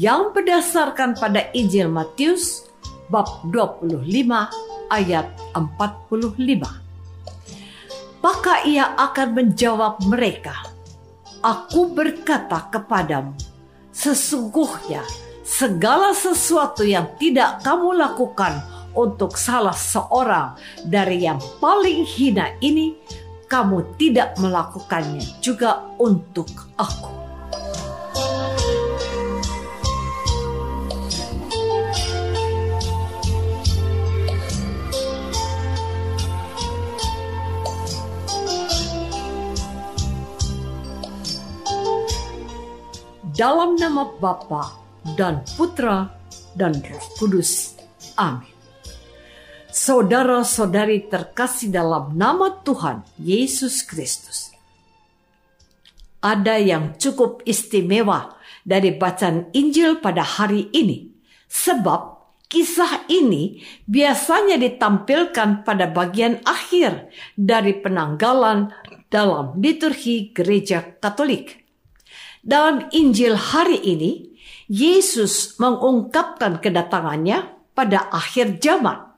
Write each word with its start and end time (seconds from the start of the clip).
yang 0.00 0.32
berdasarkan 0.32 1.12
pada 1.12 1.52
Injil 1.52 1.92
Matius 1.92 2.64
bab 3.12 3.44
25 3.52 4.00
ayat 4.88 5.28
45. 5.52 6.64
Maka 8.24 8.64
ia 8.64 8.96
akan 8.96 9.28
menjawab 9.36 10.00
mereka, 10.08 10.56
Aku 11.40 11.92
berkata 11.92 12.68
kepadamu, 12.72 13.36
sesungguhnya 13.92 15.04
segala 15.44 16.16
sesuatu 16.16 16.84
yang 16.84 17.16
tidak 17.16 17.60
kamu 17.64 17.96
lakukan 17.96 18.60
untuk 18.96 19.36
salah 19.40 19.76
seorang 19.76 20.56
dari 20.84 21.24
yang 21.28 21.40
paling 21.60 22.04
hina 22.04 22.56
ini, 22.60 22.96
kamu 23.48 23.84
tidak 23.96 24.36
melakukannya 24.36 25.24
juga 25.40 25.80
untuk 25.96 26.48
aku. 26.76 27.19
Dalam 43.40 43.72
nama 43.72 44.04
Bapa 44.20 44.76
dan 45.16 45.40
Putra 45.56 46.12
dan 46.52 46.76
Roh 46.76 47.06
Kudus. 47.16 47.72
Amin. 48.20 48.52
Saudara-saudari 49.72 51.08
terkasih 51.08 51.72
dalam 51.72 52.20
nama 52.20 52.60
Tuhan 52.60 53.00
Yesus 53.16 53.80
Kristus. 53.80 54.52
Ada 56.20 56.60
yang 56.60 57.00
cukup 57.00 57.40
istimewa 57.48 58.36
dari 58.60 58.92
bacaan 58.92 59.48
Injil 59.56 60.04
pada 60.04 60.20
hari 60.20 60.68
ini, 60.76 61.08
sebab 61.48 62.20
kisah 62.44 63.08
ini 63.08 63.64
biasanya 63.88 64.60
ditampilkan 64.60 65.64
pada 65.64 65.88
bagian 65.88 66.44
akhir 66.44 67.08
dari 67.40 67.72
penanggalan 67.80 68.68
dalam 69.08 69.56
liturgi 69.56 70.28
gereja 70.36 70.84
Katolik. 71.00 71.69
Dalam 72.40 72.88
Injil 72.88 73.36
hari 73.36 73.76
ini, 73.84 74.32
Yesus 74.64 75.60
mengungkapkan 75.60 76.56
kedatangannya 76.56 77.52
pada 77.76 78.08
akhir 78.08 78.56
zaman. 78.64 79.12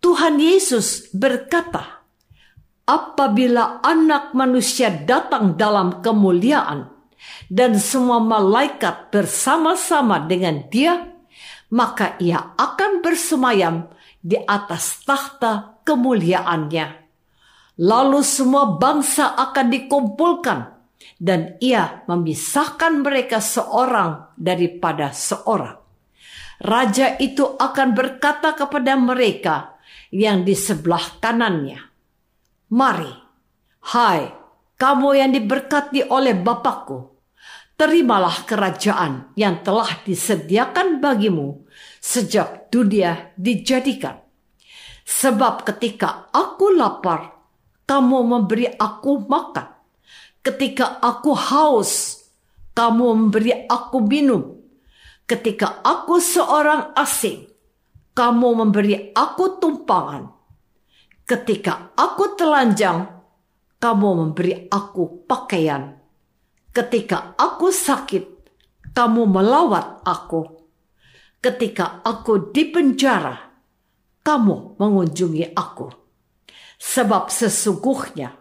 Tuhan 0.00 0.40
Yesus 0.40 1.12
berkata, 1.12 2.08
"Apabila 2.88 3.84
Anak 3.84 4.32
Manusia 4.32 4.88
datang 4.88 5.60
dalam 5.60 6.00
kemuliaan 6.00 6.88
dan 7.52 7.76
semua 7.76 8.16
malaikat 8.22 9.12
bersama-sama 9.12 10.24
dengan 10.24 10.64
Dia, 10.72 11.04
maka 11.68 12.16
Ia 12.16 12.56
akan 12.56 13.04
bersemayam 13.04 13.92
di 14.24 14.40
atas 14.40 15.04
tahta 15.04 15.84
kemuliaannya. 15.84 16.86
Lalu 17.76 18.20
semua 18.24 18.80
bangsa 18.80 19.36
akan 19.36 19.66
dikumpulkan." 19.68 20.77
Dan 21.18 21.58
ia 21.58 22.06
memisahkan 22.06 23.02
mereka 23.02 23.42
seorang 23.42 24.34
daripada 24.38 25.10
seorang. 25.10 25.78
Raja 26.58 27.14
itu 27.22 27.54
akan 27.54 27.94
berkata 27.94 28.54
kepada 28.54 28.98
mereka 28.98 29.78
yang 30.10 30.42
di 30.42 30.58
sebelah 30.58 31.22
kanannya, 31.22 31.78
Mari, 32.74 33.14
hai 33.94 34.22
kamu 34.78 35.08
yang 35.14 35.30
diberkati 35.34 36.06
oleh 36.10 36.34
Bapakku, 36.34 37.14
terimalah 37.78 38.42
kerajaan 38.46 39.34
yang 39.38 39.62
telah 39.62 40.02
disediakan 40.02 40.98
bagimu 40.98 41.66
sejak 42.02 42.70
dunia 42.74 43.34
dijadikan. 43.38 44.18
Sebab 45.08 45.64
ketika 45.64 46.28
aku 46.34 46.74
lapar, 46.74 47.38
kamu 47.88 48.18
memberi 48.22 48.68
aku 48.76 49.24
makan 49.24 49.77
Ketika 50.40 51.02
aku 51.02 51.34
haus, 51.34 52.22
kamu 52.78 53.04
memberi 53.14 53.66
aku 53.66 53.98
minum. 53.98 54.54
Ketika 55.26 55.82
aku 55.82 56.22
seorang 56.22 56.94
asing, 56.94 57.50
kamu 58.14 58.48
memberi 58.62 59.10
aku 59.12 59.58
tumpangan. 59.58 60.30
Ketika 61.26 61.92
aku 61.98 62.38
telanjang, 62.38 63.18
kamu 63.82 64.08
memberi 64.14 64.70
aku 64.70 65.26
pakaian. 65.26 65.98
Ketika 66.70 67.34
aku 67.34 67.74
sakit, 67.74 68.24
kamu 68.94 69.26
melawat 69.26 70.06
aku. 70.06 70.46
Ketika 71.42 71.98
aku 72.06 72.54
di 72.54 72.70
penjara, 72.70 73.34
kamu 74.22 74.78
mengunjungi 74.78 75.50
aku. 75.54 75.90
Sebab 76.78 77.26
sesungguhnya 77.26 78.37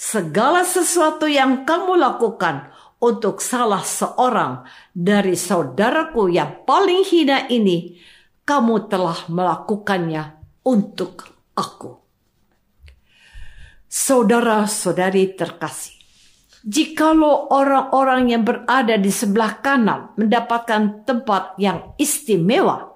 segala 0.00 0.64
sesuatu 0.64 1.28
yang 1.28 1.68
kamu 1.68 2.00
lakukan 2.00 2.72
untuk 3.04 3.44
salah 3.44 3.84
seorang 3.84 4.64
dari 4.96 5.36
saudaraku 5.36 6.32
yang 6.32 6.64
paling 6.64 7.04
hina 7.04 7.44
ini, 7.52 8.00
kamu 8.48 8.88
telah 8.88 9.28
melakukannya 9.28 10.40
untuk 10.64 11.28
aku. 11.52 12.00
Saudara-saudari 13.90 15.36
terkasih, 15.36 16.00
jikalau 16.64 17.52
orang-orang 17.52 18.32
yang 18.32 18.42
berada 18.46 18.96
di 18.96 19.12
sebelah 19.12 19.60
kanan 19.60 20.16
mendapatkan 20.16 21.04
tempat 21.04 21.60
yang 21.60 21.92
istimewa, 22.00 22.88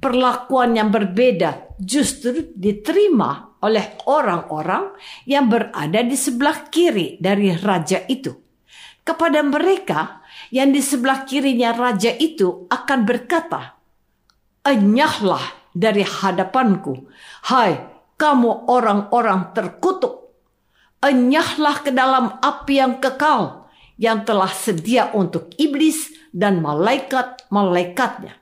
perlakuan 0.00 0.80
yang 0.80 0.88
berbeda 0.88 1.76
justru 1.76 2.56
diterima 2.56 3.47
oleh 3.62 3.98
orang-orang 4.06 4.94
yang 5.26 5.50
berada 5.50 6.00
di 6.04 6.14
sebelah 6.14 6.70
kiri 6.70 7.18
dari 7.18 7.54
raja 7.58 8.04
itu. 8.06 8.34
Kepada 9.02 9.40
mereka 9.40 10.20
yang 10.52 10.70
di 10.70 10.84
sebelah 10.84 11.24
kirinya 11.24 11.72
raja 11.72 12.12
itu 12.12 12.68
akan 12.68 13.08
berkata, 13.08 13.80
Enyahlah 14.62 15.72
dari 15.72 16.04
hadapanku, 16.04 17.08
hai 17.48 17.80
kamu 18.20 18.68
orang-orang 18.68 19.56
terkutuk. 19.56 20.34
Enyahlah 20.98 21.86
ke 21.86 21.94
dalam 21.94 22.36
api 22.42 22.74
yang 22.74 22.98
kekal 22.98 23.70
yang 23.96 24.26
telah 24.26 24.50
sedia 24.50 25.14
untuk 25.14 25.54
iblis 25.56 26.10
dan 26.34 26.60
malaikat-malaikatnya. 26.60 28.34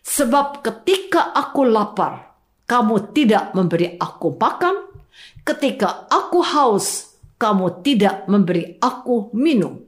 Sebab 0.00 0.64
ketika 0.64 1.32
aku 1.32 1.66
lapar, 1.68 2.29
kamu 2.70 3.10
tidak 3.10 3.50
memberi 3.50 3.98
aku 3.98 4.38
makan. 4.38 4.94
Ketika 5.42 6.06
aku 6.06 6.38
haus, 6.38 7.18
kamu 7.34 7.82
tidak 7.82 8.30
memberi 8.30 8.78
aku 8.78 9.34
minum. 9.34 9.82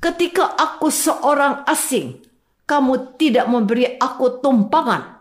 Ketika 0.00 0.56
aku 0.56 0.88
seorang 0.88 1.68
asing, 1.68 2.24
kamu 2.64 3.20
tidak 3.20 3.52
memberi 3.52 4.00
aku 4.00 4.40
tumpangan. 4.40 5.20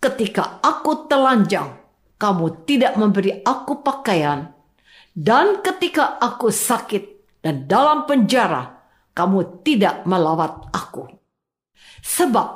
Ketika 0.00 0.64
aku 0.64 1.04
telanjang, 1.04 1.76
kamu 2.16 2.64
tidak 2.64 2.96
memberi 2.96 3.44
aku 3.44 3.84
pakaian. 3.84 4.56
Dan 5.12 5.60
ketika 5.60 6.16
aku 6.16 6.48
sakit 6.48 7.04
dan 7.44 7.68
dalam 7.68 8.08
penjara, 8.08 8.72
kamu 9.12 9.60
tidak 9.60 10.08
melawat 10.08 10.72
aku. 10.72 11.12
Sebab 12.00 12.48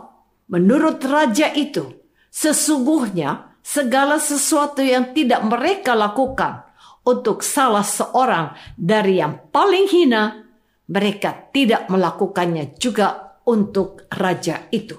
menurut 0.49 1.05
raja 1.05 1.53
itu, 1.53 2.09
sesungguhnya 2.33 3.50
segala 3.61 4.17
sesuatu 4.19 4.81
yang 4.81 5.13
tidak 5.15 5.45
mereka 5.47 5.93
lakukan 5.95 6.65
untuk 7.07 7.41
salah 7.41 7.85
seorang 7.85 8.53
dari 8.77 9.21
yang 9.21 9.49
paling 9.49 9.89
hina, 9.89 10.45
mereka 10.91 11.49
tidak 11.55 11.89
melakukannya 11.89 12.77
juga 12.77 13.39
untuk 13.47 14.05
raja 14.13 14.69
itu. 14.75 14.99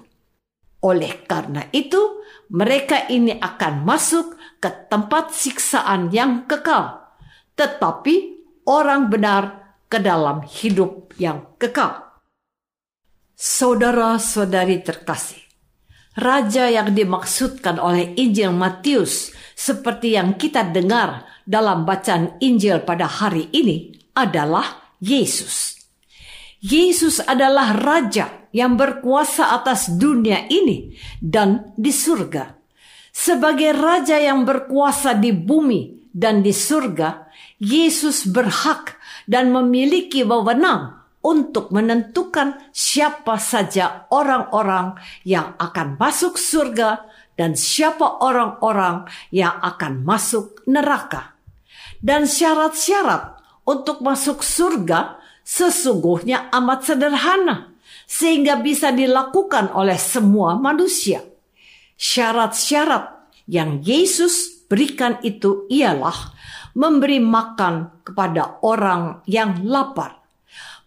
Oleh 0.82 1.22
karena 1.30 1.70
itu, 1.70 2.26
mereka 2.50 3.06
ini 3.06 3.38
akan 3.38 3.86
masuk 3.86 4.34
ke 4.58 4.90
tempat 4.90 5.30
siksaan 5.30 6.10
yang 6.10 6.50
kekal, 6.50 7.14
tetapi 7.54 8.44
orang 8.66 9.14
benar 9.14 9.44
ke 9.86 10.02
dalam 10.02 10.42
hidup 10.42 11.14
yang 11.22 11.54
kekal. 11.62 12.18
Saudara-saudari 13.38 14.82
terkasih, 14.82 15.41
raja 16.18 16.68
yang 16.68 16.92
dimaksudkan 16.92 17.80
oleh 17.80 18.12
Injil 18.20 18.52
Matius 18.52 19.32
seperti 19.56 20.20
yang 20.20 20.36
kita 20.36 20.68
dengar 20.68 21.24
dalam 21.48 21.88
bacaan 21.88 22.36
Injil 22.44 22.84
pada 22.84 23.08
hari 23.08 23.48
ini 23.56 23.96
adalah 24.16 24.96
Yesus. 25.00 25.80
Yesus 26.62 27.24
adalah 27.24 27.74
raja 27.74 28.50
yang 28.54 28.78
berkuasa 28.78 29.56
atas 29.56 29.90
dunia 29.98 30.46
ini 30.52 30.94
dan 31.18 31.74
di 31.74 31.90
surga. 31.90 32.54
Sebagai 33.12 33.76
raja 33.76 34.22
yang 34.22 34.46
berkuasa 34.46 35.18
di 35.18 35.34
bumi 35.34 36.12
dan 36.14 36.46
di 36.46 36.54
surga, 36.54 37.28
Yesus 37.58 38.30
berhak 38.30 39.00
dan 39.26 39.50
memiliki 39.50 40.22
wewenang 40.22 41.01
untuk 41.22 41.70
menentukan 41.70 42.74
siapa 42.74 43.38
saja 43.38 44.10
orang-orang 44.10 44.98
yang 45.22 45.54
akan 45.62 45.98
masuk 46.02 46.38
surga 46.38 47.06
dan 47.38 47.54
siapa 47.58 48.22
orang-orang 48.22 49.06
yang 49.34 49.58
akan 49.62 50.02
masuk 50.06 50.62
neraka. 50.66 51.38
Dan 52.02 52.26
syarat-syarat 52.26 53.38
untuk 53.66 54.02
masuk 54.02 54.42
surga 54.42 55.22
sesungguhnya 55.46 56.50
amat 56.54 56.80
sederhana 56.86 57.74
sehingga 58.10 58.60
bisa 58.60 58.90
dilakukan 58.92 59.72
oleh 59.74 59.98
semua 59.98 60.58
manusia. 60.58 61.22
Syarat-syarat 61.98 63.30
yang 63.46 63.82
Yesus 63.86 64.66
berikan 64.66 65.22
itu 65.22 65.70
ialah 65.70 66.34
memberi 66.78 67.20
makan 67.20 68.06
kepada 68.08 68.64
orang 68.64 69.22
yang 69.28 69.66
lapar, 69.68 70.21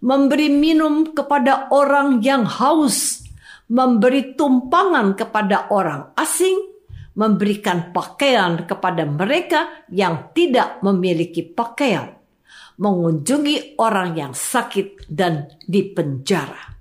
memberi 0.05 0.53
minum 0.53 1.17
kepada 1.17 1.73
orang 1.73 2.21
yang 2.21 2.45
haus, 2.45 3.25
memberi 3.73 4.37
tumpangan 4.37 5.17
kepada 5.17 5.73
orang 5.73 6.13
asing, 6.21 6.61
memberikan 7.17 7.89
pakaian 7.97 8.69
kepada 8.69 9.09
mereka 9.09 9.89
yang 9.89 10.29
tidak 10.37 10.85
memiliki 10.85 11.41
pakaian, 11.41 12.21
mengunjungi 12.77 13.81
orang 13.81 14.13
yang 14.13 14.33
sakit 14.37 15.09
dan 15.09 15.49
dipenjara. 15.65 16.77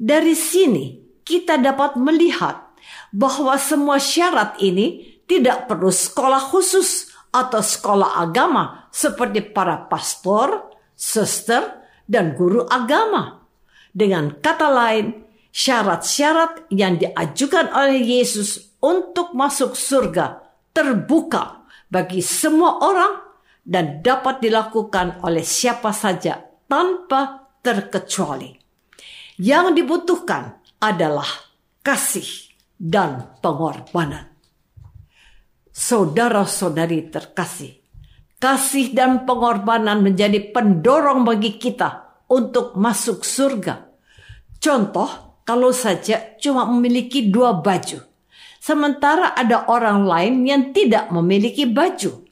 Dari 0.00 0.32
sini 0.32 0.96
kita 1.20 1.60
dapat 1.60 2.00
melihat 2.00 2.72
bahwa 3.12 3.60
semua 3.60 4.00
syarat 4.00 4.56
ini 4.64 5.20
tidak 5.28 5.68
perlu 5.68 5.92
sekolah 5.92 6.40
khusus 6.40 7.12
atau 7.30 7.60
sekolah 7.60 8.16
agama 8.16 8.88
seperti 8.88 9.44
para 9.44 9.86
pastor, 9.86 10.72
suster, 10.96 11.79
dan 12.10 12.34
guru 12.34 12.66
agama. 12.66 13.46
Dengan 13.94 14.42
kata 14.42 14.66
lain, 14.66 15.22
syarat-syarat 15.54 16.66
yang 16.74 16.98
diajukan 16.98 17.70
oleh 17.70 18.02
Yesus 18.02 18.74
untuk 18.82 19.30
masuk 19.38 19.78
surga 19.78 20.42
terbuka 20.74 21.62
bagi 21.86 22.18
semua 22.18 22.82
orang 22.82 23.14
dan 23.62 24.02
dapat 24.02 24.42
dilakukan 24.42 25.22
oleh 25.22 25.46
siapa 25.46 25.94
saja 25.94 26.42
tanpa 26.66 27.50
terkecuali. 27.62 28.58
Yang 29.38 29.82
dibutuhkan 29.82 30.58
adalah 30.82 31.28
kasih 31.80 32.50
dan 32.76 33.38
pengorbanan. 33.44 34.32
Saudara-saudari 35.70 37.08
terkasih, 37.08 37.79
kasih 38.40 38.96
dan 38.96 39.28
pengorbanan 39.28 40.00
menjadi 40.00 40.50
pendorong 40.50 41.28
bagi 41.28 41.60
kita 41.60 42.24
untuk 42.32 42.74
masuk 42.74 43.20
surga. 43.20 43.84
Contoh, 44.56 45.44
kalau 45.44 45.76
saja 45.76 46.40
cuma 46.40 46.64
memiliki 46.64 47.28
dua 47.28 47.60
baju, 47.60 48.00
sementara 48.56 49.36
ada 49.36 49.68
orang 49.68 50.08
lain 50.08 50.34
yang 50.48 50.62
tidak 50.72 51.12
memiliki 51.12 51.68
baju, 51.68 52.24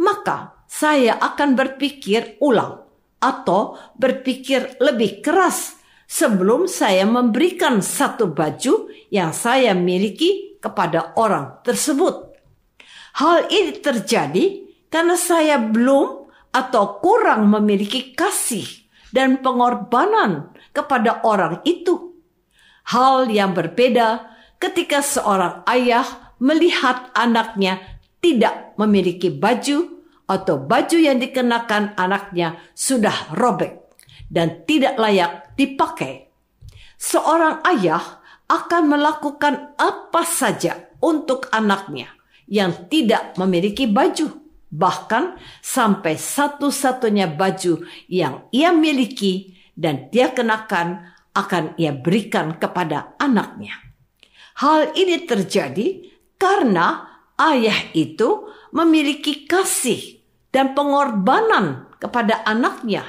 maka 0.00 0.64
saya 0.64 1.20
akan 1.20 1.52
berpikir 1.52 2.40
ulang 2.40 2.80
atau 3.20 3.76
berpikir 4.00 4.80
lebih 4.80 5.20
keras 5.20 5.76
sebelum 6.08 6.64
saya 6.64 7.04
memberikan 7.04 7.84
satu 7.84 8.32
baju 8.32 8.88
yang 9.12 9.36
saya 9.36 9.76
miliki 9.76 10.56
kepada 10.56 11.12
orang 11.20 11.60
tersebut. 11.60 12.32
Hal 13.18 13.50
ini 13.52 13.76
terjadi 13.82 14.69
karena 14.90 15.14
saya 15.14 15.56
belum 15.56 16.28
atau 16.50 16.98
kurang 16.98 17.46
memiliki 17.46 18.10
kasih 18.12 18.66
dan 19.14 19.38
pengorbanan 19.38 20.50
kepada 20.74 21.22
orang 21.22 21.62
itu. 21.62 22.14
Hal 22.90 23.30
yang 23.30 23.54
berbeda 23.54 24.26
ketika 24.58 24.98
seorang 24.98 25.62
ayah 25.70 26.34
melihat 26.42 27.14
anaknya 27.14 27.78
tidak 28.18 28.74
memiliki 28.74 29.30
baju 29.30 30.02
atau 30.26 30.58
baju 30.58 30.98
yang 30.98 31.18
dikenakan 31.18 31.94
anaknya 31.94 32.58
sudah 32.74 33.34
robek 33.34 33.78
dan 34.30 34.62
tidak 34.66 34.94
layak 34.98 35.54
dipakai. 35.54 36.30
Seorang 37.00 37.62
ayah 37.66 38.22
akan 38.50 38.82
melakukan 38.90 39.74
apa 39.78 40.22
saja 40.26 40.90
untuk 40.98 41.46
anaknya 41.54 42.10
yang 42.50 42.90
tidak 42.90 43.38
memiliki 43.38 43.86
baju, 43.86 44.39
bahkan 44.70 45.36
sampai 45.60 46.14
satu-satunya 46.14 47.26
baju 47.34 47.84
yang 48.06 48.46
ia 48.54 48.70
miliki 48.70 49.58
dan 49.74 50.08
dia 50.14 50.30
kenakan 50.30 51.10
akan 51.34 51.74
ia 51.78 51.90
berikan 51.94 52.58
kepada 52.58 53.14
anaknya. 53.18 53.74
Hal 54.62 54.94
ini 54.94 55.26
terjadi 55.26 56.06
karena 56.38 57.06
ayah 57.38 57.90
itu 57.94 58.50
memiliki 58.70 59.46
kasih 59.46 60.22
dan 60.54 60.74
pengorbanan 60.74 61.90
kepada 61.98 62.42
anaknya 62.46 63.02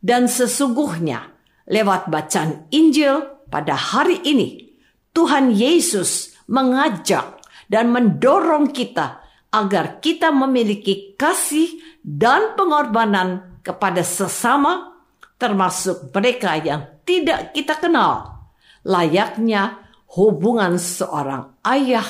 dan 0.00 0.26
sesungguhnya 0.26 1.30
lewat 1.68 2.08
bacaan 2.08 2.66
Injil 2.72 3.44
pada 3.52 3.76
hari 3.76 4.18
ini, 4.24 4.74
Tuhan 5.12 5.52
Yesus 5.52 6.34
mengajak 6.50 7.38
dan 7.70 7.94
mendorong 7.94 8.74
kita 8.74 9.22
agar 9.50 9.98
kita 9.98 10.30
memiliki 10.30 11.18
kasih 11.18 11.82
dan 12.02 12.54
pengorbanan 12.54 13.60
kepada 13.66 14.00
sesama, 14.06 14.94
termasuk 15.36 16.14
mereka 16.14 16.56
yang 16.58 16.86
tidak 17.02 17.50
kita 17.52 17.76
kenal, 17.76 18.46
layaknya 18.86 19.82
hubungan 20.14 20.78
seorang 20.78 21.58
ayah 21.66 22.06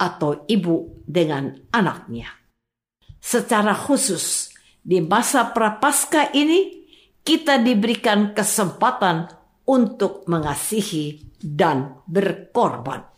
atau 0.00 0.44
ibu 0.48 1.04
dengan 1.04 1.52
anaknya. 1.72 2.32
Secara 3.18 3.74
khusus, 3.74 4.48
di 4.80 5.04
masa 5.04 5.52
prapaskah 5.52 6.32
ini, 6.32 6.86
kita 7.20 7.60
diberikan 7.60 8.32
kesempatan 8.32 9.28
untuk 9.68 10.24
mengasihi 10.24 11.36
dan 11.36 12.00
berkorban. 12.08 13.17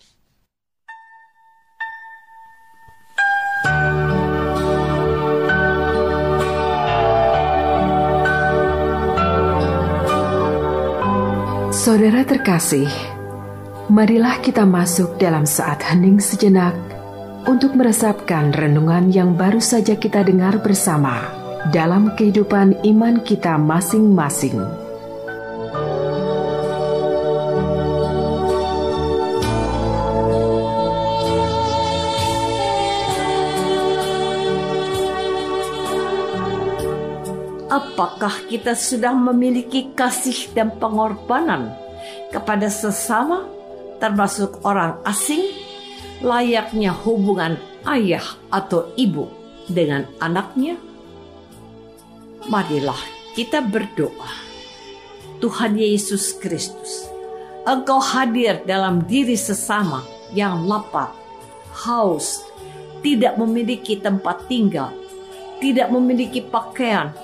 Saudara 11.91 12.23
terkasih, 12.23 12.87
marilah 13.91 14.39
kita 14.39 14.63
masuk 14.63 15.19
dalam 15.19 15.43
saat 15.43 15.83
hening 15.83 16.23
sejenak 16.23 16.71
untuk 17.51 17.75
meresapkan 17.75 18.55
renungan 18.55 19.11
yang 19.11 19.35
baru 19.35 19.59
saja 19.59 19.99
kita 19.99 20.23
dengar 20.23 20.63
bersama 20.63 21.19
dalam 21.75 22.15
kehidupan 22.15 22.79
iman 22.95 23.19
kita 23.27 23.59
masing-masing. 23.59 24.55
Apakah 37.67 38.47
kita 38.47 38.79
sudah 38.79 39.11
memiliki 39.11 39.91
kasih 39.99 40.55
dan 40.55 40.71
pengorbanan 40.79 41.80
kepada 42.31 42.71
sesama, 42.71 43.47
termasuk 43.99 44.63
orang 44.63 44.99
asing, 45.05 45.43
layaknya 46.23 46.95
hubungan 46.95 47.59
ayah 47.87 48.25
atau 48.49 48.91
ibu 48.95 49.29
dengan 49.67 50.07
anaknya? 50.23 50.79
Marilah 52.49 52.99
kita 53.37 53.61
berdoa. 53.61 54.49
Tuhan 55.41 55.81
Yesus 55.81 56.37
Kristus, 56.37 57.09
Engkau 57.65 57.97
hadir 57.97 58.61
dalam 58.69 59.09
diri 59.09 59.41
sesama 59.41 60.05
yang 60.37 60.69
lapar, 60.69 61.17
haus, 61.73 62.45
tidak 63.01 63.41
memiliki 63.41 63.97
tempat 63.97 64.45
tinggal, 64.53 64.93
tidak 65.65 65.89
memiliki 65.89 66.45
pakaian, 66.45 67.17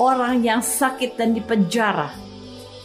orang 0.00 0.40
yang 0.40 0.64
sakit 0.64 1.20
dan 1.20 1.36
dipenjara. 1.36 2.16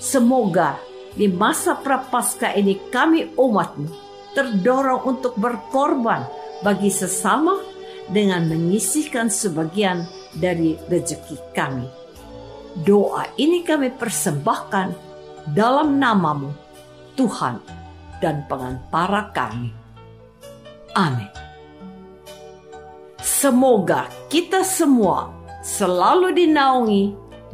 Semoga 0.03 0.75
di 1.15 1.31
masa 1.31 1.79
prapaskah 1.79 2.53
ini 2.59 2.77
kami 2.91 3.31
umatmu 3.39 3.87
terdorong 4.35 5.07
untuk 5.07 5.39
berkorban 5.39 6.27
bagi 6.59 6.91
sesama 6.91 7.55
dengan 8.11 8.45
menyisihkan 8.45 9.31
sebagian 9.31 10.03
dari 10.35 10.75
rezeki 10.91 11.39
kami. 11.55 11.87
Doa 12.83 13.31
ini 13.39 13.63
kami 13.63 13.95
persembahkan 13.95 14.91
dalam 15.55 15.95
namamu, 15.95 16.51
Tuhan 17.15 17.63
dan 18.19 18.43
pengantara 18.51 19.31
kami. 19.31 19.71
Amin. 20.99 21.31
Semoga 23.23 24.11
kita 24.27 24.67
semua 24.67 25.31
selalu 25.63 26.35
dinaungi 26.35 27.24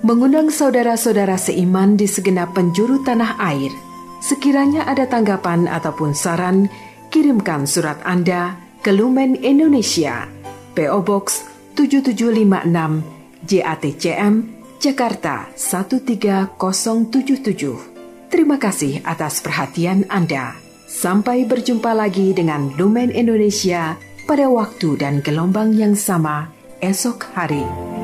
mengundang 0.00 0.48
saudara-saudara 0.48 1.36
seiman 1.36 1.96
di 1.96 2.08
segenap 2.08 2.56
penjuru 2.56 3.04
tanah 3.04 3.36
air. 3.40 3.72
Sekiranya 4.20 4.84
ada 4.84 5.08
tanggapan 5.08 5.68
ataupun 5.68 6.12
saran, 6.12 6.68
kirimkan 7.08 7.64
surat 7.64 7.96
Anda 8.04 8.56
ke 8.80 8.92
Lumen 8.92 9.36
Indonesia, 9.40 10.28
PO 10.76 11.00
Box 11.04 11.44
7756, 11.76 13.48
JATCM, 13.48 14.34
Jakarta 14.80 15.48
13077. 15.56 18.28
Terima 18.32 18.56
kasih 18.56 19.04
atas 19.04 19.44
perhatian 19.44 20.08
Anda. 20.08 20.56
Sampai 20.90 21.46
berjumpa 21.46 21.94
lagi 21.94 22.34
dengan 22.34 22.72
Lumen 22.76 23.10
Indonesia 23.12 23.96
pada 24.24 24.48
waktu 24.48 24.96
dan 25.00 25.20
gelombang 25.20 25.76
yang 25.76 25.96
sama 25.96 26.48
esok 26.80 27.24
hari. 27.36 27.99